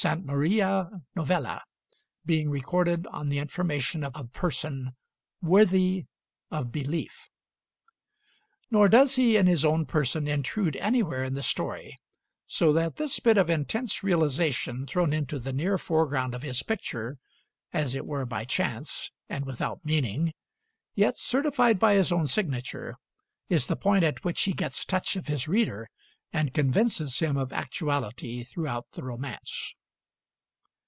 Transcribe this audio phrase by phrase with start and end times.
[0.25, 1.61] Maria Novella,
[2.25, 4.95] being recorded on the information of a person
[5.43, 6.07] "worthy
[6.49, 7.29] of belief").
[8.71, 11.99] Nor does he in his own person intrude anywhere in the story;
[12.47, 17.19] so that this bit of intense realization thrown into the near foreground of his picture,
[17.71, 20.33] as it were by chance, and without meaning,
[20.95, 22.95] yet certified by his own signature,
[23.49, 25.87] is the point at which he gets touch of his reader
[26.33, 29.75] and convinces him of actuality throughout the romance.